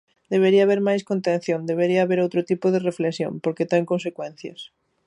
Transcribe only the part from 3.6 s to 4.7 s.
ten consecuencias.